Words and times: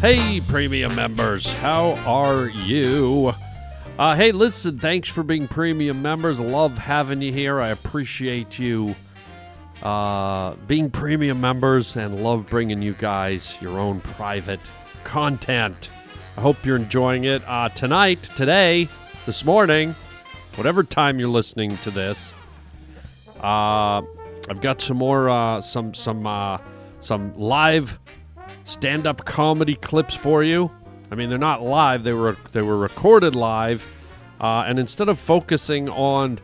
Hey, 0.00 0.40
premium 0.40 0.94
members, 0.94 1.52
how 1.52 1.90
are 2.06 2.48
you? 2.48 3.34
Uh, 3.98 4.16
hey, 4.16 4.32
listen, 4.32 4.78
thanks 4.78 5.10
for 5.10 5.22
being 5.22 5.46
premium 5.46 6.00
members. 6.00 6.40
Love 6.40 6.78
having 6.78 7.20
you 7.20 7.34
here. 7.34 7.60
I 7.60 7.68
appreciate 7.68 8.58
you 8.58 8.94
uh, 9.82 10.54
being 10.66 10.90
premium 10.90 11.38
members 11.38 11.96
and 11.96 12.24
love 12.24 12.46
bringing 12.48 12.80
you 12.80 12.94
guys 12.94 13.58
your 13.60 13.78
own 13.78 14.00
private 14.00 14.60
content. 15.04 15.90
I 16.38 16.40
hope 16.40 16.64
you're 16.64 16.76
enjoying 16.76 17.24
it. 17.24 17.42
Uh, 17.46 17.68
tonight, 17.68 18.22
today, 18.36 18.88
this 19.26 19.44
morning, 19.44 19.94
whatever 20.54 20.82
time 20.82 21.18
you're 21.18 21.28
listening 21.28 21.76
to 21.76 21.90
this, 21.90 22.32
uh, 23.42 24.00
I've 24.48 24.62
got 24.62 24.80
some 24.80 24.96
more, 24.96 25.28
uh, 25.28 25.60
some, 25.60 25.92
some, 25.92 26.26
uh, 26.26 26.56
some 27.00 27.34
live 27.34 27.98
stand-up 28.70 29.24
comedy 29.24 29.74
clips 29.74 30.14
for 30.14 30.44
you. 30.44 30.70
I 31.10 31.16
mean, 31.16 31.28
they're 31.28 31.38
not 31.38 31.62
live; 31.62 32.04
they 32.04 32.12
were 32.12 32.36
they 32.52 32.62
were 32.62 32.78
recorded 32.78 33.34
live. 33.34 33.86
Uh, 34.40 34.64
and 34.66 34.78
instead 34.78 35.08
of 35.08 35.18
focusing 35.18 35.88
on 35.88 36.40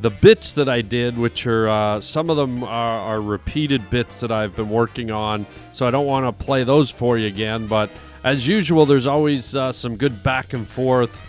the 0.00 0.10
bits 0.10 0.52
that 0.52 0.68
I 0.68 0.82
did, 0.82 1.16
which 1.16 1.46
are 1.46 1.68
uh, 1.68 2.00
some 2.00 2.28
of 2.28 2.36
them 2.36 2.62
are, 2.62 3.00
are 3.00 3.20
repeated 3.20 3.88
bits 3.90 4.20
that 4.20 4.30
I've 4.30 4.54
been 4.54 4.68
working 4.68 5.10
on, 5.10 5.46
so 5.72 5.86
I 5.86 5.90
don't 5.90 6.06
want 6.06 6.26
to 6.26 6.44
play 6.44 6.62
those 6.64 6.90
for 6.90 7.16
you 7.16 7.26
again. 7.26 7.66
But 7.66 7.90
as 8.22 8.46
usual, 8.46 8.84
there's 8.84 9.06
always 9.06 9.56
uh, 9.56 9.72
some 9.72 9.96
good 9.96 10.22
back 10.22 10.52
and 10.52 10.68
forth 10.68 11.20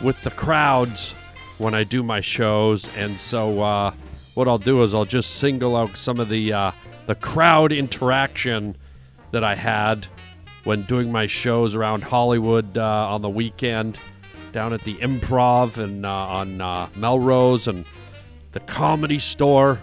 with 0.00 0.20
the 0.22 0.30
crowds 0.30 1.12
when 1.58 1.74
I 1.74 1.84
do 1.84 2.02
my 2.02 2.20
shows, 2.20 2.86
and 2.96 3.16
so 3.16 3.62
uh, 3.62 3.94
what 4.34 4.46
I'll 4.46 4.58
do 4.58 4.82
is 4.82 4.94
I'll 4.94 5.04
just 5.04 5.36
single 5.36 5.76
out 5.76 5.96
some 5.96 6.20
of 6.20 6.28
the 6.28 6.52
uh, 6.52 6.72
the 7.06 7.14
crowd 7.14 7.72
interaction 7.72 8.76
that 9.30 9.44
I 9.44 9.54
had 9.54 10.06
when 10.64 10.82
doing 10.82 11.10
my 11.10 11.26
shows 11.26 11.74
around 11.74 12.02
Hollywood 12.02 12.76
uh, 12.76 13.08
on 13.08 13.22
the 13.22 13.28
weekend, 13.28 13.98
down 14.52 14.72
at 14.72 14.82
the 14.82 14.96
Improv 14.96 15.76
and 15.76 16.04
uh, 16.04 16.10
on 16.10 16.60
uh, 16.60 16.88
Melrose 16.96 17.68
and 17.68 17.84
the 18.52 18.60
Comedy 18.60 19.18
Store 19.18 19.80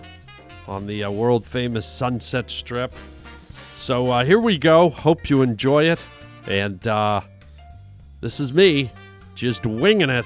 on 0.68 0.86
the 0.86 1.06
uh, 1.06 1.12
world 1.12 1.46
famous 1.46 1.86
Sunset 1.86 2.52
Strip. 2.52 2.92
So 3.78 4.12
uh, 4.12 4.26
here 4.26 4.40
we 4.40 4.58
go. 4.58 4.90
Hope 4.90 5.30
you 5.30 5.42
enjoy 5.42 5.86
it. 5.86 6.00
And 6.48 6.86
uh, 6.88 7.22
this 8.22 8.40
is 8.40 8.54
me 8.54 8.92
just 9.36 9.66
winging 9.66 10.10
it 10.10 10.26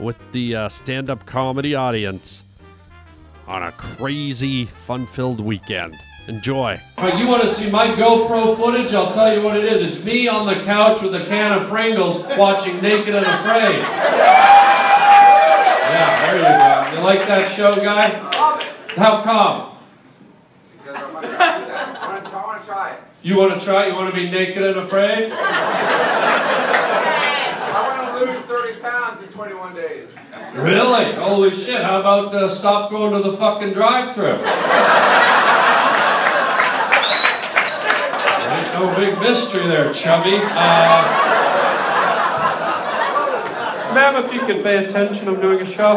with 0.00 0.16
the 0.32 0.68
stand 0.68 1.08
up 1.08 1.24
comedy 1.26 1.74
audience 1.74 2.42
on 3.46 3.62
a 3.62 3.72
crazy, 3.72 4.64
fun 4.64 5.06
filled 5.06 5.40
weekend. 5.40 5.96
Enjoy. 6.26 6.80
If 6.96 7.18
you 7.18 7.26
want 7.26 7.42
to 7.42 7.48
see 7.48 7.70
my 7.70 7.88
GoPro 7.88 8.56
footage, 8.56 8.94
I'll 8.94 9.12
tell 9.12 9.36
you 9.36 9.42
what 9.42 9.58
it 9.58 9.64
is. 9.64 9.82
It's 9.82 10.02
me 10.04 10.26
on 10.26 10.46
the 10.46 10.64
couch 10.64 11.02
with 11.02 11.14
a 11.14 11.26
can 11.26 11.52
of 11.52 11.68
Pringles 11.68 12.24
watching 12.38 12.80
Naked 12.80 13.14
and 13.14 13.26
Afraid. 13.26 13.80
Yeah, 15.90 16.32
there 16.32 16.38
you 16.38 16.42
go. 16.42 16.96
You 16.96 17.04
like 17.04 17.26
that 17.28 17.50
show, 17.50 17.74
guy? 17.76 18.08
I 18.10 18.20
love 18.38 18.60
it. 18.60 18.66
How 18.96 19.20
come? 19.22 19.76
Because 20.78 20.96
I 20.96 21.12
want 21.12 21.26
to 21.26 21.30
do 21.32 21.36
that. 21.36 22.02
I 22.02 22.14
want 22.14 22.24
to, 22.24 22.30
I 22.32 22.46
want 22.46 22.62
to 22.62 22.68
try 22.68 22.94
it. 22.94 23.00
You 23.22 23.36
want 23.36 23.60
to 23.60 23.66
try? 23.66 23.86
You 23.88 23.94
want 23.94 24.08
to 24.14 24.16
be 24.18 24.30
naked 24.30 24.62
and 24.62 24.78
afraid? 24.78 25.30
I 25.30 25.36
want 27.86 28.18
to 28.18 28.32
lose 28.32 28.42
30 28.44 28.80
pounds 28.80 29.22
in 29.22 29.28
21 29.28 29.74
days. 29.74 30.14
Really? 30.54 31.12
Holy 31.12 31.50
shit. 31.54 31.82
How 31.82 32.00
about 32.00 32.34
uh, 32.34 32.48
stop 32.48 32.90
going 32.90 33.12
to 33.12 33.20
the 33.30 33.36
fucking 33.36 33.74
drive 33.74 34.14
thru 34.14 34.38
Big 38.92 39.18
mystery 39.18 39.66
there, 39.66 39.92
chubby. 39.92 40.38
Uh, 40.40 41.02
Ma'am, 43.94 44.24
if 44.24 44.32
you 44.32 44.40
could 44.40 44.62
pay 44.62 44.84
attention, 44.84 45.26
I'm 45.26 45.40
doing 45.40 45.60
a 45.60 45.66
show. 45.66 45.96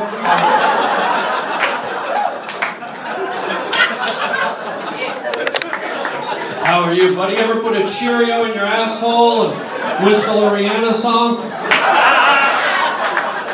How 6.65 6.81
are 6.83 6.93
you, 6.93 7.15
buddy? 7.15 7.35
Ever 7.35 7.61
put 7.61 7.75
a 7.75 7.87
Cheerio 7.87 8.45
in 8.45 8.53
your 8.55 8.65
asshole 8.65 9.51
and 9.51 10.05
whistle 10.05 10.47
a 10.47 10.51
Rihanna 10.51 10.93
song? 10.95 11.37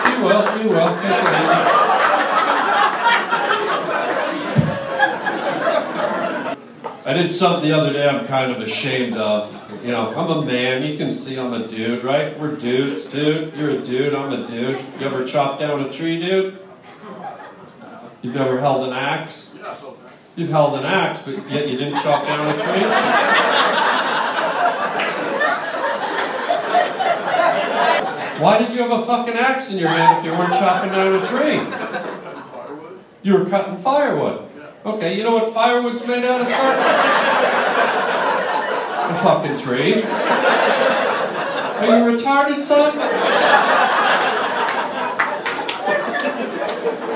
You 0.09 0.23
will, 0.23 0.61
you 0.61 0.69
will. 0.69 1.92
I 7.13 7.17
did 7.17 7.31
something 7.31 7.69
the 7.69 7.77
other 7.77 7.93
day 7.93 8.09
I'm 8.09 8.25
kind 8.25 8.51
of 8.51 8.59
ashamed 8.59 9.17
of. 9.17 9.53
You 9.85 9.91
know, 9.91 10.15
I'm 10.15 10.31
a 10.31 10.43
man. 10.43 10.81
You 10.81 10.97
can 10.97 11.13
see 11.13 11.37
I'm 11.37 11.53
a 11.53 11.67
dude, 11.67 12.03
right? 12.03 12.35
We're 12.39 12.55
dudes, 12.55 13.05
dude. 13.05 13.53
You're 13.53 13.69
a 13.69 13.83
dude. 13.83 14.15
I'm 14.15 14.33
a 14.33 14.47
dude. 14.47 14.79
You 14.99 15.05
ever 15.05 15.23
chop 15.23 15.59
down 15.59 15.81
a 15.81 15.93
tree, 15.93 16.19
dude? 16.19 16.57
You've 18.23 18.33
never 18.33 18.59
held 18.59 18.87
an 18.87 18.93
axe? 18.93 19.51
You've 20.35 20.49
held 20.49 20.79
an 20.79 20.85
axe, 20.85 21.21
but 21.23 21.35
yet 21.51 21.69
you 21.69 21.77
didn't 21.77 22.01
chop 22.01 22.25
down 22.25 22.47
a 22.47 22.53
tree? 22.53 22.81
Why 28.41 28.57
did 28.57 28.73
you 28.73 28.81
have 28.81 28.99
a 28.99 29.05
fucking 29.05 29.35
axe 29.35 29.71
in 29.71 29.77
your 29.77 29.89
hand 29.89 30.17
if 30.17 30.25
you 30.25 30.31
weren't 30.31 30.53
chopping 30.53 30.89
down 30.91 31.13
a 31.13 31.27
tree? 31.27 31.61
You 33.21 33.37
were 33.37 33.45
cutting 33.45 33.77
firewood. 33.77 34.49
Okay, 34.85 35.15
you 35.15 35.23
know 35.23 35.31
what 35.31 35.53
firewood's 35.53 36.05
made 36.05 36.25
out 36.25 36.41
of, 36.41 36.47
sir? 36.47 36.53
A 39.09 39.15
fucking 39.15 39.57
tree. 39.57 40.03
Are 41.73 41.85
you 41.85 42.17
retarded, 42.17 42.61
son? 42.61 42.93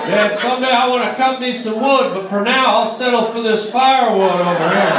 Yeah, 0.07 0.33
someday 0.33 0.71
I 0.71 0.87
want 0.87 1.03
to 1.09 1.15
cut 1.15 1.41
me 1.41 1.57
some 1.57 1.81
wood, 1.81 2.13
but 2.13 2.29
for 2.29 2.41
now 2.41 2.67
I'll 2.67 2.89
settle 2.89 3.25
for 3.25 3.41
this 3.41 3.69
firewood 3.69 4.31
over 4.31 4.69
here. 4.69 4.89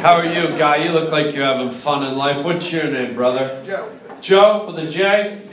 How 0.00 0.14
are 0.14 0.24
you, 0.24 0.56
guy? 0.56 0.76
You 0.76 0.92
look 0.92 1.12
like 1.12 1.34
you're 1.34 1.44
having 1.44 1.70
fun 1.70 2.02
in 2.06 2.16
life. 2.16 2.42
What's 2.42 2.72
your 2.72 2.90
name, 2.90 3.14
brother? 3.14 3.62
Joe. 3.66 3.90
Joe 4.22 4.64
with 4.66 4.78
a 4.78 4.90
J? 4.90 5.51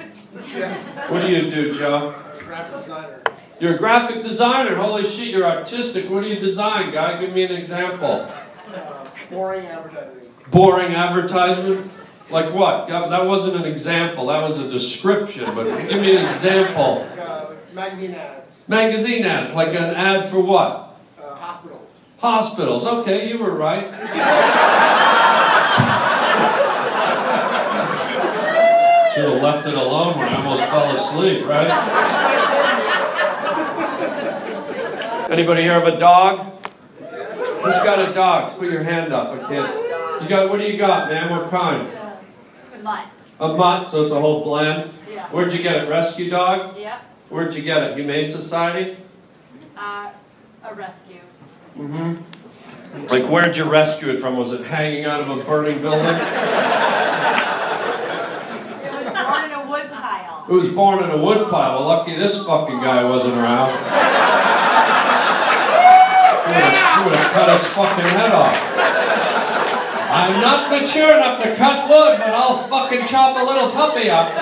Yeah. 0.54 1.12
What 1.12 1.22
do 1.22 1.32
you 1.32 1.50
do, 1.50 1.74
Joe? 1.74 2.16
Graphic 2.46 2.82
designer. 2.86 3.24
You're 3.60 3.76
a 3.76 3.78
graphic 3.78 4.24
designer. 4.24 4.76
Holy 4.76 5.08
shit, 5.08 5.28
you're 5.28 5.46
artistic. 5.46 6.10
What 6.10 6.24
do 6.24 6.30
you 6.30 6.40
design, 6.40 6.92
guy? 6.92 7.20
Give 7.20 7.34
me 7.34 7.44
an 7.44 7.52
example. 7.52 8.28
Uh, 8.74 9.08
boring 9.30 9.66
advertising. 9.68 10.34
Boring 10.50 10.96
advertisement? 10.96 11.92
Like 12.30 12.54
what? 12.54 12.88
That 12.88 13.26
wasn't 13.26 13.56
an 13.56 13.72
example, 13.72 14.28
that 14.28 14.48
was 14.48 14.60
a 14.60 14.70
description, 14.70 15.46
but 15.56 15.66
give 15.90 16.02
me 16.02 16.16
an 16.16 16.26
example. 16.26 17.08
Like, 17.10 17.20
uh, 17.20 17.46
magazine 17.74 18.14
ads. 18.16 18.64
Magazine 18.68 19.26
ads, 19.26 19.56
like 19.56 19.70
an 19.70 19.96
ad 19.96 20.28
for 20.28 20.40
what? 20.40 21.00
Uh, 21.20 21.36
hospitals. 21.36 22.12
Hospitals. 22.20 22.86
Okay, 22.86 23.30
you 23.30 23.40
were 23.40 23.56
right. 23.56 23.90
Should 29.20 29.34
have 29.34 29.44
left 29.44 29.68
it 29.68 29.74
alone 29.74 30.18
when 30.18 30.30
I 30.30 30.38
almost 30.38 30.64
fell 30.64 30.96
asleep, 30.96 31.46
right? 31.46 31.68
Anybody 35.30 35.64
here 35.64 35.74
have 35.74 35.88
a 35.88 35.98
dog? 36.00 36.54
Who's 37.02 37.76
got 37.80 38.10
a 38.10 38.14
dog? 38.14 38.58
Put 38.58 38.72
your 38.72 38.84
hand 38.84 39.12
up. 39.12 39.32
I 39.32 39.40
can't. 39.46 40.22
You 40.24 40.30
got? 40.30 40.50
What 40.50 40.62
do 40.62 40.66
you 40.72 40.78
got, 40.78 41.10
man? 41.12 41.30
What 41.32 41.50
kind? 41.50 41.86
A 42.74 42.82
mutt. 42.82 43.08
A 43.42 43.48
mutt, 43.50 43.90
so 43.90 44.06
it's 44.06 44.14
a 44.14 44.20
whole 44.22 44.42
blend. 44.42 44.90
Yeah. 45.12 45.28
Where'd 45.32 45.52
you 45.52 45.62
get 45.62 45.84
it? 45.84 45.90
Rescue 45.90 46.30
dog? 46.30 46.78
Yep. 46.78 47.02
Where'd 47.28 47.54
you 47.54 47.62
get 47.62 47.84
it? 47.84 47.98
Humane 47.98 48.32
Society? 48.32 48.96
Uh, 49.78 50.12
a 50.64 50.74
rescue. 50.74 51.20
Mm-hmm. 51.78 53.06
Like, 53.08 53.24
where'd 53.26 53.58
you 53.58 53.66
rescue 53.66 54.14
it 54.14 54.22
from? 54.22 54.38
Was 54.38 54.54
it 54.54 54.64
hanging 54.66 55.04
out 55.04 55.20
of 55.20 55.30
a 55.30 55.44
burning 55.44 55.82
building? 55.82 56.16
It 58.82 58.92
was 58.92 59.14
born 59.14 59.46
in 59.46 59.52
a 59.52 59.68
wood 59.68 59.92
It 60.50 60.54
was 60.54 60.70
born 60.70 61.04
in 61.04 61.12
a 61.12 61.18
woodpile. 61.18 61.78
Well, 61.78 61.88
lucky 61.88 62.16
this 62.16 62.44
fucking 62.44 62.80
guy 62.80 63.04
wasn't 63.04 63.36
around. 63.36 63.70
Would 63.70 63.78
have, 66.66 66.98
you 66.98 67.04
would 67.06 67.16
have 67.16 67.32
cut 67.34 67.50
its 67.56 67.68
fucking 67.68 68.10
head 68.18 68.32
off. 68.32 68.58
I'm 70.10 70.42
not 70.42 70.72
mature 70.72 71.14
enough 71.16 71.44
to 71.44 71.56
cut 71.56 71.88
wood, 71.88 72.18
but 72.18 72.30
I'll 72.30 72.64
fucking 72.64 73.06
chop 73.06 73.38
a 73.38 73.44
little 73.44 73.70
puppy 73.70 74.10
up. 74.10 74.34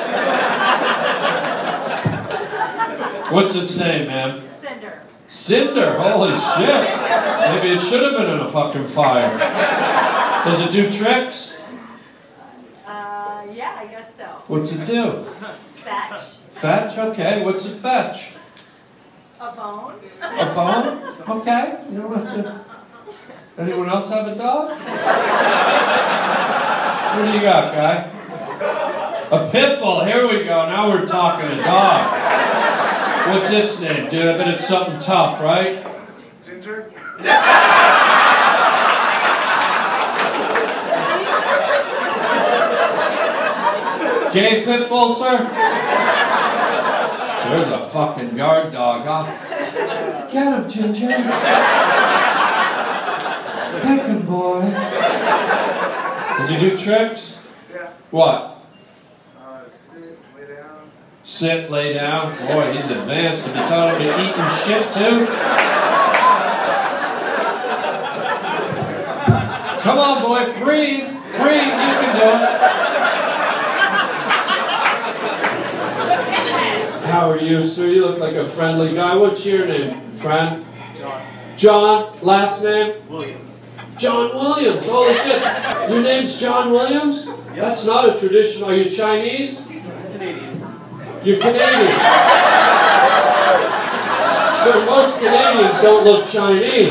What's 3.30 3.56
its 3.56 3.76
name, 3.76 4.08
man? 4.08 4.44
Cinder. 4.62 5.02
Cinder, 5.28 5.98
holy 6.00 6.40
shit. 6.40 6.88
Maybe 7.52 7.74
it 7.76 7.82
should 7.82 8.02
have 8.04 8.14
been 8.14 8.30
in 8.30 8.40
a 8.40 8.50
fucking 8.50 8.88
fire. 8.88 9.38
Does 10.46 10.62
it 10.62 10.72
do 10.72 10.90
tricks? 10.90 11.58
Uh, 12.86 13.27
Uh, 13.38 13.44
yeah, 13.54 13.78
I 13.78 13.86
guess 13.86 14.10
so. 14.18 14.26
What's 14.48 14.72
it 14.72 14.84
do? 14.88 15.24
Fetch. 15.76 16.22
Fetch? 16.54 16.98
Okay, 16.98 17.46
what's 17.46 17.66
it 17.68 17.76
fetch? 17.76 18.30
A 19.40 19.52
bone? 19.52 19.94
A 20.22 20.46
bone? 20.56 21.40
Okay. 21.42 21.86
You 21.92 22.02
don't 22.02 22.16
have 22.16 22.34
to. 22.34 22.66
Anyone 23.60 23.90
else 23.90 24.10
have 24.10 24.28
a 24.28 24.34
dog? 24.36 24.72
What 27.12 27.26
do 27.26 27.32
you 27.32 27.42
got, 27.42 27.76
guy? 27.76 28.10
A 29.30 29.52
pit 29.52 29.80
bull. 29.82 30.04
Here 30.04 30.28
we 30.28 30.44
go. 30.44 30.66
Now 30.66 30.90
we're 30.90 31.06
talking 31.06 31.48
a 31.60 31.64
dog. 31.64 32.10
What's 33.30 33.52
its 33.52 33.80
name, 33.82 34.10
dude? 34.10 34.22
I 34.22 34.38
bet 34.38 34.48
it's 34.48 34.68
something 34.68 34.98
tough, 34.98 35.40
right? 35.40 35.86
Ginger? 36.44 36.92
Gay 44.38 44.64
pit 44.66 44.88
bull, 44.88 45.16
sir? 45.16 45.36
There's 47.50 47.70
a 47.70 47.82
fucking 47.92 48.36
guard 48.36 48.72
dog, 48.72 49.04
huh? 49.04 49.26
Get 50.32 50.54
him, 50.54 50.70
Ginger. 50.70 51.12
Second 53.66 54.28
boy. 54.28 54.62
Does 56.38 56.50
he 56.52 56.60
do 56.60 56.78
tricks? 56.78 57.42
Yeah. 57.74 57.90
What? 58.12 58.62
Uh, 59.42 59.68
sit, 59.72 60.20
lay 60.38 60.46
down. 60.56 60.92
Sit, 61.26 61.72
lay 61.72 61.94
down. 61.96 62.38
Boy, 62.46 62.74
he's 62.74 62.92
advanced. 62.92 63.44
Have 63.44 63.56
you 63.56 63.62
taught 63.64 64.00
him 64.00 64.02
to 64.02 64.08
eat 64.22 64.38
and 64.38 64.52
shit 64.62 64.84
too? 64.94 65.26
Come 69.82 69.98
on, 69.98 70.22
boy, 70.22 70.54
breathe. 70.64 71.10
Breathe. 71.38 71.74
You 71.74 71.94
can 72.02 72.16
do 72.16 72.22
it. 72.24 72.57
How 77.28 77.34
are 77.34 77.42
you, 77.42 77.62
sir? 77.62 77.88
You 77.88 78.06
look 78.06 78.20
like 78.20 78.36
a 78.36 78.46
friendly 78.46 78.96
guy. 78.96 79.14
What's 79.14 79.46
your 79.46 79.68
name, 79.68 80.14
friend? 80.14 80.66
John 80.98 81.22
John. 81.58 82.18
Last 82.22 82.64
name? 82.64 83.06
Williams. 83.10 83.68
John 83.98 84.34
Williams. 84.34 84.88
Holy 84.88 85.14
shit. 85.14 85.42
Your 85.90 86.02
name's 86.02 86.40
John 86.40 86.72
Williams? 86.72 87.28
That's 87.54 87.86
not 87.86 88.08
a 88.08 88.18
tradition. 88.18 88.64
Are 88.64 88.74
you 88.74 88.90
Chinese? 88.90 89.68
Canadian. 89.68 90.80
You're 91.26 91.42
Canadian. 91.42 92.00
so 94.64 94.86
most 94.86 95.20
Canadians 95.20 95.82
don't 95.82 96.06
look 96.06 96.26
Chinese. 96.28 96.88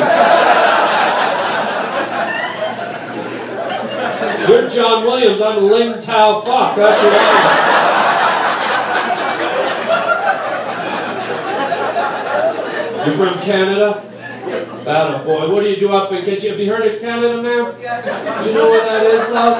You're 4.46 4.68
John 4.68 5.02
Williams. 5.02 5.40
I'm 5.40 5.64
Ling 5.64 5.98
Tao 5.98 6.40
Fuck. 6.42 6.76
That's 6.76 7.02
what 7.02 7.12
I 7.14 7.80
am. 7.80 7.85
You're 13.06 13.14
from 13.14 13.38
Canada? 13.40 14.02
That 14.84 15.14
a 15.14 15.24
boy. 15.24 15.48
What 15.52 15.62
do 15.62 15.70
you 15.70 15.76
do 15.76 15.92
up 15.92 16.10
in 16.10 16.24
you? 16.24 16.50
Have 16.50 16.58
you 16.58 16.68
heard 16.68 16.92
of 16.92 17.00
Canada, 17.00 17.40
ma'am? 17.40 17.74
Do 18.42 18.48
you 18.48 18.54
know 18.54 18.68
where 18.68 18.84
that 18.84 19.06
is, 19.06 19.30
love? 19.30 19.58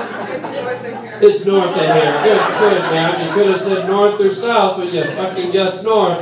It's 1.23 1.45
north 1.45 1.71
of 1.71 1.77
here. 1.77 2.23
Good, 2.25 2.41
good, 2.59 2.81
man. 2.91 3.25
You 3.25 3.33
could 3.35 3.47
have 3.47 3.61
said 3.61 3.89
north 3.89 4.21
or 4.21 4.35
south, 4.35 4.79
but 4.79 4.93
you 4.93 5.05
fucking 5.05 5.53
guessed 5.53 5.85
north. 5.85 6.21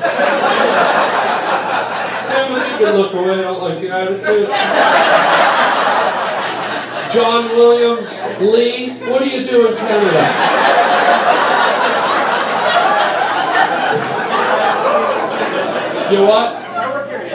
Yeah, 2.31 2.73
you 2.73 2.85
can 2.85 2.95
look 2.97 3.15
away. 3.15 3.39
I 3.39 3.43
don't 3.43 3.63
like 3.63 3.81
your 3.81 3.93
attitude. 3.95 4.49
John 7.11 7.49
Williams 7.57 8.21
Lee, 8.41 8.91
what 9.09 9.21
do 9.21 9.29
you 9.31 9.47
do 9.47 9.69
in 9.69 9.77
Canada? 9.77 10.29
You 16.13 16.27
what? 16.27 16.64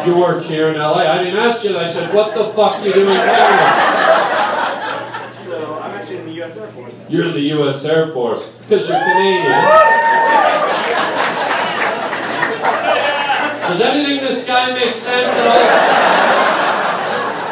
You 0.09 0.17
work 0.17 0.44
here 0.44 0.69
in 0.69 0.75
LA. 0.75 1.06
I 1.06 1.23
didn't 1.23 1.38
ask 1.38 1.63
you 1.63 1.71
that. 1.73 1.83
I 1.83 1.88
said, 1.91 2.11
what 2.11 2.33
the 2.33 2.45
fuck 2.56 2.83
you 2.83 2.91
do 2.91 3.01
in 3.01 3.15
Canada? 3.15 3.69
So 5.45 5.79
I'm 5.79 5.91
actually 5.91 6.17
in 6.17 6.25
the 6.25 6.31
U.S. 6.41 6.57
Air 6.57 6.67
Force. 6.69 7.09
You're 7.11 7.25
in 7.27 7.33
the 7.35 7.41
U.S. 7.41 7.85
Air 7.85 8.07
Force 8.11 8.44
because 8.61 8.89
you're 8.89 8.97
Canadian. 8.97 9.61
Does 13.69 13.81
anything 13.81 14.17
this 14.25 14.47
guy 14.47 14.73
make 14.73 14.95
sense 14.95 15.31
at 15.31 15.45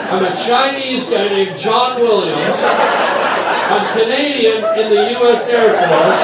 all? 0.09 0.18
I'm 0.18 0.25
a 0.25 0.36
Chinese 0.36 1.09
guy 1.12 1.27
named 1.30 1.59
John 1.59 2.01
Williams. 2.01 2.57
I'm 2.63 3.86
Canadian 4.00 4.65
in 4.80 4.89
the 4.89 5.12
U.S. 5.19 5.48
Air 5.48 5.77
Force. 5.77 6.24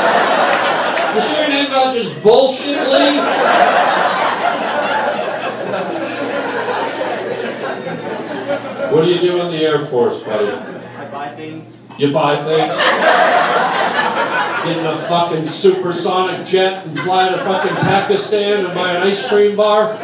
You 1.14 1.22
sure 1.30 1.42
your 1.46 1.54
name's 1.54 1.70
not 1.70 1.94
just 1.94 2.24
bullshit, 2.24 2.88
Lee? 2.90 4.13
What 8.94 9.06
do 9.06 9.10
you 9.12 9.20
do 9.22 9.42
in 9.42 9.50
the 9.50 9.58
Air 9.58 9.80
Force, 9.88 10.22
buddy? 10.22 10.52
I 10.52 11.10
buy 11.10 11.30
things. 11.30 11.80
You 11.98 12.14
buy 12.14 12.36
things. 12.44 12.78
Get 14.66 14.78
in 14.78 14.86
a 14.86 14.96
fucking 15.10 15.48
supersonic 15.48 16.46
jet 16.46 16.86
and 16.86 17.00
fly 17.00 17.30
to 17.30 17.40
fucking 17.40 17.76
Pakistan 17.76 18.66
and 18.68 18.76
buy 18.76 18.92
an 18.92 19.02
ice 19.02 19.28
cream 19.28 19.56
bar. 19.56 19.98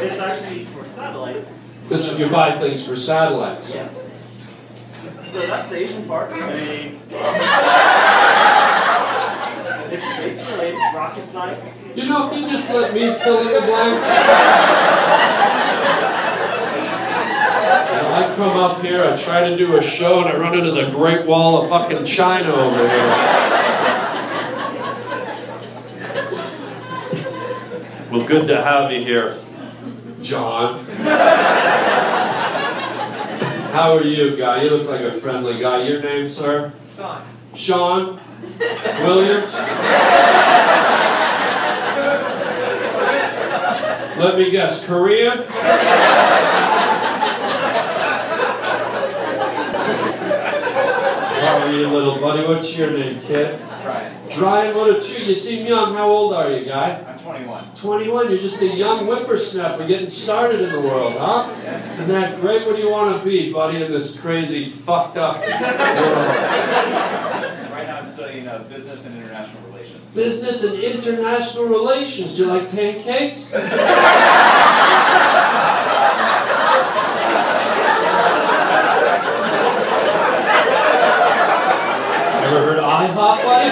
It's 0.00 0.18
actually 0.18 0.64
for 0.64 0.84
satellites. 0.84 1.68
That's 1.88 2.18
you 2.18 2.28
buy 2.28 2.58
things 2.58 2.84
for 2.84 2.96
satellites. 2.96 3.72
Yes. 3.72 4.18
So 5.26 5.46
that's 5.46 5.68
the 5.68 5.76
Asian 5.76 6.04
part. 6.08 6.32
It's 9.92 10.04
space 10.04 10.50
related, 10.50 10.80
rocket 10.96 11.28
science. 11.28 11.86
You 11.94 12.06
know, 12.06 12.28
can 12.28 12.42
you 12.42 12.48
just 12.50 12.70
let 12.72 12.92
me 12.92 13.12
fill 13.14 13.38
in 13.38 13.52
the 13.54 13.60
blanks? 13.60 14.06
I 18.12 18.29
come 18.40 18.56
up 18.56 18.80
here, 18.80 19.04
I 19.04 19.14
try 19.18 19.46
to 19.50 19.54
do 19.54 19.76
a 19.76 19.82
show, 19.82 20.20
and 20.20 20.30
I 20.30 20.34
run 20.34 20.56
into 20.56 20.70
the 20.72 20.90
Great 20.90 21.26
Wall 21.26 21.62
of 21.62 21.68
fucking 21.68 22.06
China 22.06 22.50
over 22.50 22.88
here. 22.88 23.06
Well, 28.10 28.26
good 28.26 28.48
to 28.48 28.62
have 28.62 28.90
you 28.90 29.04
here, 29.04 29.36
John. 30.22 30.86
How 33.74 33.98
are 33.98 34.02
you, 34.02 34.38
guy? 34.38 34.62
You 34.62 34.70
look 34.70 34.88
like 34.88 35.02
a 35.02 35.12
friendly 35.12 35.60
guy. 35.60 35.82
Your 35.82 36.00
name, 36.00 36.30
sir? 36.30 36.72
Sean. 36.96 37.22
Sean 37.54 38.20
Williams? 39.04 39.52
Let 44.18 44.38
me 44.38 44.50
guess, 44.50 44.86
Korean? 44.86 45.44
How 51.40 51.58
are 51.70 51.80
you, 51.80 51.88
little 51.88 52.18
buddy? 52.18 52.46
What's 52.46 52.76
your 52.76 52.90
name, 52.90 53.20
kid? 53.22 53.60
Brian. 53.82 54.16
Ryan, 54.38 54.76
what 54.76 54.96
a 54.96 55.00
treat. 55.00 55.26
You 55.26 55.34
seem 55.34 55.66
young. 55.66 55.94
How 55.94 56.08
old 56.08 56.34
are 56.34 56.50
you, 56.50 56.64
guy? 56.64 57.00
I'm 57.06 57.18
21. 57.18 57.64
21. 57.76 58.30
You're 58.30 58.40
just 58.40 58.60
a 58.60 58.66
young 58.66 59.06
whippersnapper 59.06 59.86
getting 59.86 60.10
started 60.10 60.60
in 60.60 60.72
the 60.72 60.80
world, 60.80 61.14
huh? 61.16 61.52
Isn't 61.94 62.08
that 62.08 62.40
great? 62.40 62.66
What 62.66 62.76
do 62.76 62.82
you 62.82 62.90
want 62.90 63.16
to 63.16 63.24
be, 63.28 63.52
buddy, 63.52 63.82
in 63.82 63.90
this 63.90 64.18
crazy, 64.18 64.64
fucked 64.64 65.16
up 65.16 65.38
world? 65.38 65.50
Right 67.70 67.86
now, 67.86 67.98
I'm 67.98 68.06
studying 68.06 68.48
uh, 68.48 68.64
business 68.68 69.06
and 69.06 69.16
international 69.16 69.62
relations. 69.70 70.14
Business 70.14 70.64
and 70.64 70.78
international 70.78 71.66
relations. 71.66 72.36
Do 72.36 72.42
you 72.42 72.48
like 72.48 72.70
pancakes? 72.70 73.54
Ever 82.50 82.64
heard 82.64 82.78
of 82.78 82.84
IHOP, 82.84 83.29
buddy? 83.44 83.70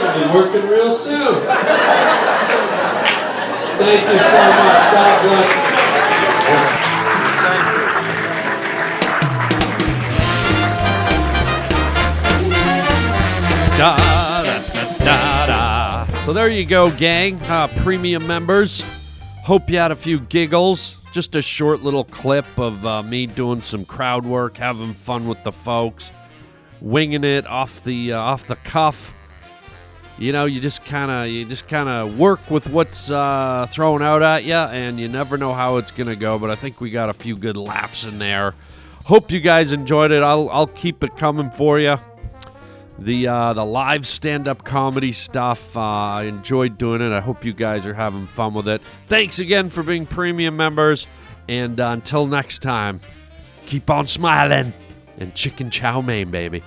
Gonna 0.00 0.12
be 0.18 0.24
working 0.34 0.68
real 0.68 0.94
soon. 0.94 1.34
Thank 3.78 4.02
you 4.02 4.18
so 4.18 4.42
much. 4.60 4.82
God 4.92 5.22
bless 5.22 5.48
you. 5.54 5.60
Da, 13.78 13.96
da, 14.98 15.46
da. 15.46 16.04
So 16.24 16.32
there 16.34 16.48
you 16.48 16.66
go, 16.66 16.90
gang. 16.90 17.40
Uh, 17.44 17.68
premium 17.78 18.26
members. 18.26 18.82
Hope 19.44 19.70
you 19.70 19.78
had 19.78 19.90
a 19.90 19.96
few 19.96 20.20
giggles. 20.20 20.96
Just 21.12 21.34
a 21.34 21.40
short 21.40 21.82
little 21.82 22.04
clip 22.04 22.44
of 22.58 22.84
uh, 22.84 23.02
me 23.02 23.26
doing 23.26 23.62
some 23.62 23.86
crowd 23.86 24.26
work, 24.26 24.58
having 24.58 24.92
fun 24.92 25.26
with 25.26 25.42
the 25.44 25.50
folks, 25.50 26.12
winging 26.80 27.24
it 27.24 27.46
off 27.46 27.82
the 27.84 28.12
uh, 28.12 28.18
off 28.18 28.46
the 28.46 28.56
cuff. 28.56 29.12
You 30.18 30.32
know, 30.32 30.44
you 30.44 30.60
just 30.60 30.84
kind 30.84 31.10
of 31.10 31.28
you 31.28 31.44
just 31.44 31.68
kind 31.68 31.88
of 31.88 32.18
work 32.18 32.50
with 32.50 32.68
what's 32.68 33.10
uh, 33.10 33.66
thrown 33.70 34.02
out 34.02 34.22
at 34.22 34.44
you, 34.44 34.54
and 34.54 35.00
you 35.00 35.08
never 35.08 35.38
know 35.38 35.54
how 35.54 35.76
it's 35.76 35.90
gonna 35.90 36.16
go. 36.16 36.38
But 36.38 36.50
I 36.50 36.54
think 36.54 36.80
we 36.80 36.90
got 36.90 37.08
a 37.08 37.14
few 37.14 37.36
good 37.36 37.56
laughs 37.56 38.04
in 38.04 38.18
there. 38.18 38.54
Hope 39.04 39.30
you 39.30 39.40
guys 39.40 39.72
enjoyed 39.72 40.10
it. 40.10 40.22
I'll 40.22 40.50
I'll 40.50 40.66
keep 40.66 41.02
it 41.02 41.16
coming 41.16 41.50
for 41.50 41.80
you 41.80 41.96
the 43.00 43.26
uh, 43.26 43.52
the 43.54 43.64
live 43.64 44.06
stand 44.06 44.46
up 44.46 44.64
comedy 44.64 45.12
stuff. 45.12 45.76
Uh, 45.76 45.80
I 45.80 46.24
enjoyed 46.24 46.78
doing 46.78 47.00
it. 47.00 47.12
I 47.12 47.20
hope 47.20 47.44
you 47.44 47.52
guys 47.52 47.86
are 47.86 47.94
having 47.94 48.26
fun 48.26 48.54
with 48.54 48.68
it. 48.68 48.82
Thanks 49.06 49.38
again 49.38 49.70
for 49.70 49.82
being 49.82 50.06
premium 50.06 50.56
members. 50.56 51.06
And 51.48 51.80
uh, 51.80 51.88
until 51.88 52.26
next 52.26 52.60
time, 52.60 53.00
keep 53.66 53.90
on 53.90 54.06
smiling 54.06 54.74
and 55.20 55.34
chicken 55.34 55.70
chow 55.70 56.00
mein, 56.00 56.30
baby. 56.30 56.62